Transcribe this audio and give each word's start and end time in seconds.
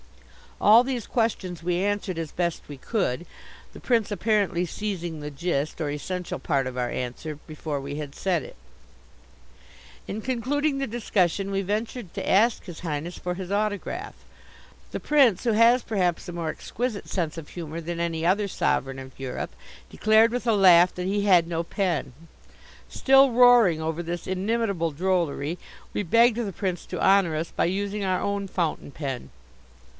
All 0.59 0.83
these 0.83 1.07
questions 1.07 1.61
we 1.61 1.77
answered 1.77 2.17
as 2.19 2.31
best 2.31 2.63
we 2.67 2.77
could, 2.77 3.25
the 3.73 3.79
Prince 3.79 4.11
apparently 4.11 4.65
seizing 4.65 5.19
the 5.19 5.31
gist, 5.31 5.79
or 5.81 5.89
essential 5.91 6.37
part 6.39 6.67
of 6.67 6.77
our 6.77 6.89
answer, 6.89 7.35
before 7.47 7.79
we 7.81 7.95
had 7.95 8.15
said 8.15 8.41
it. 8.43 8.55
In 10.07 10.21
concluding 10.21 10.77
the 10.77 10.87
discussion 10.87 11.49
we 11.51 11.61
ventured 11.61 12.13
to 12.13 12.29
ask 12.29 12.65
His 12.65 12.79
Highness 12.81 13.17
for 13.17 13.35
his 13.35 13.51
autograph. 13.51 14.15
The 14.91 14.99
Prince, 14.99 15.43
who 15.43 15.51
has 15.53 15.81
perhaps 15.83 16.27
a 16.27 16.31
more 16.31 16.49
exquisite 16.49 17.07
sense 17.07 17.37
of 17.39 17.49
humour 17.49 17.81
than 17.81 17.99
any 17.99 18.23
other 18.25 18.47
sovereign 18.47 18.99
of 18.99 19.19
Europe, 19.19 19.51
declared 19.89 20.31
with 20.31 20.45
a 20.45 20.53
laugh 20.53 20.93
that 20.95 21.07
he 21.07 21.25
had 21.25 21.47
no 21.47 21.63
pen. 21.63 22.13
Still 22.89 23.31
roaring 23.31 23.81
over 23.81 24.03
this 24.03 24.27
inimitable 24.27 24.91
drollery, 24.91 25.57
we 25.93 26.03
begged 26.03 26.37
the 26.37 26.51
Prince 26.51 26.85
to 26.87 27.01
honour 27.03 27.35
us 27.35 27.51
by 27.51 27.65
using 27.65 28.03
our 28.03 28.21
own 28.21 28.47
fountain 28.47 28.91
pen. 28.91 29.29